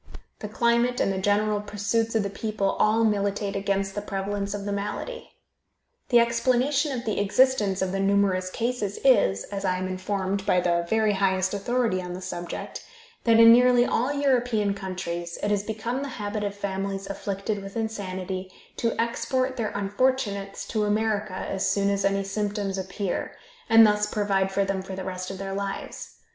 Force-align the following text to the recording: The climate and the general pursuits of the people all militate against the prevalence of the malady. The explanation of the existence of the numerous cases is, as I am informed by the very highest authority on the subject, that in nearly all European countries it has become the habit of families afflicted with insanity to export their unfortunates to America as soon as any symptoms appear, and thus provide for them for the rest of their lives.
The 0.39 0.47
climate 0.49 0.99
and 0.99 1.13
the 1.13 1.19
general 1.19 1.61
pursuits 1.61 2.15
of 2.15 2.23
the 2.23 2.29
people 2.31 2.71
all 2.79 3.03
militate 3.03 3.55
against 3.55 3.93
the 3.93 4.01
prevalence 4.01 4.55
of 4.55 4.65
the 4.65 4.71
malady. 4.71 5.29
The 6.09 6.17
explanation 6.19 6.91
of 6.91 7.05
the 7.05 7.19
existence 7.19 7.83
of 7.83 7.91
the 7.91 7.99
numerous 7.99 8.49
cases 8.49 8.97
is, 9.05 9.43
as 9.51 9.63
I 9.63 9.77
am 9.77 9.87
informed 9.87 10.43
by 10.43 10.59
the 10.59 10.87
very 10.89 11.13
highest 11.13 11.53
authority 11.53 12.01
on 12.01 12.13
the 12.13 12.21
subject, 12.23 12.83
that 13.25 13.39
in 13.39 13.51
nearly 13.53 13.85
all 13.85 14.11
European 14.11 14.73
countries 14.73 15.37
it 15.43 15.51
has 15.51 15.61
become 15.61 16.01
the 16.01 16.09
habit 16.17 16.43
of 16.43 16.55
families 16.55 17.05
afflicted 17.05 17.61
with 17.61 17.77
insanity 17.77 18.51
to 18.77 18.99
export 18.99 19.55
their 19.55 19.69
unfortunates 19.75 20.65
to 20.69 20.85
America 20.85 21.35
as 21.47 21.69
soon 21.69 21.91
as 21.91 22.03
any 22.03 22.23
symptoms 22.23 22.79
appear, 22.79 23.33
and 23.69 23.85
thus 23.85 24.07
provide 24.07 24.51
for 24.51 24.65
them 24.65 24.81
for 24.81 24.95
the 24.95 25.03
rest 25.03 25.29
of 25.29 25.37
their 25.37 25.53
lives. 25.53 26.15